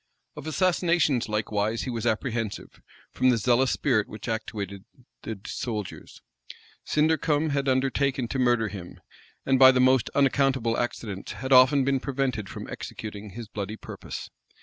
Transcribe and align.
Of 0.35 0.47
assassinations, 0.47 1.29
likewise, 1.29 1.83
he 1.83 1.91
was 1.91 2.07
apprehensive, 2.07 2.81
from 3.11 3.29
the 3.29 3.37
zealous 3.37 3.69
spirit 3.69 4.07
which 4.09 4.27
actuated 4.27 4.83
the 5.21 5.39
soldiers. 5.45 6.23
Sindercome 6.83 7.49
had 7.51 7.69
undertaken 7.69 8.27
to 8.29 8.39
murder 8.39 8.69
him; 8.69 8.99
and 9.45 9.59
by 9.59 9.69
the 9.71 9.79
most 9.79 10.09
unaccountable 10.15 10.75
accidents, 10.75 11.33
had 11.33 11.53
often 11.53 11.83
been 11.85 11.99
prevented 11.99 12.49
from 12.49 12.67
executing 12.67 13.33
his 13.33 13.47
bloody 13.47 13.77
purpose. 13.77 14.31